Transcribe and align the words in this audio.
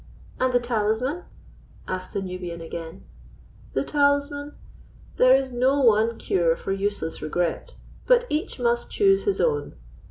"And 0.39 0.51
the 0.51 0.59
talisman?" 0.59 1.25
asked 1.87 2.11
the 2.13 2.23
Nubian 2.23 2.59
again. 2.59 3.03
"The 3.73 3.83
talisman? 3.83 4.55
There 5.17 5.35
is 5.35 5.51
no 5.51 5.79
one 5.81 6.17
cure 6.17 6.55
for 6.55 6.71
useless 6.71 7.21
regret, 7.21 7.75
but 8.07 8.25
each 8.27 8.59
must 8.59 8.89
choose 8.89 9.25
his 9.25 9.39
own. 9.39 9.75